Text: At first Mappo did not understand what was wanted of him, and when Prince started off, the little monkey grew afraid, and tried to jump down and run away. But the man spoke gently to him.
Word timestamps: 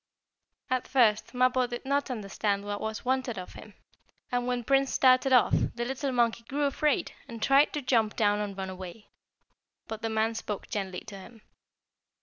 At 0.71 0.87
first 0.87 1.31
Mappo 1.35 1.67
did 1.67 1.85
not 1.85 2.09
understand 2.09 2.65
what 2.65 2.81
was 2.81 3.05
wanted 3.05 3.37
of 3.37 3.53
him, 3.53 3.75
and 4.31 4.47
when 4.47 4.63
Prince 4.63 4.91
started 4.91 5.31
off, 5.31 5.53
the 5.75 5.85
little 5.85 6.11
monkey 6.11 6.43
grew 6.45 6.63
afraid, 6.63 7.11
and 7.27 7.39
tried 7.39 7.71
to 7.73 7.83
jump 7.83 8.15
down 8.15 8.39
and 8.39 8.57
run 8.57 8.71
away. 8.71 9.11
But 9.87 10.01
the 10.01 10.09
man 10.09 10.33
spoke 10.33 10.65
gently 10.71 11.01
to 11.01 11.19
him. 11.19 11.43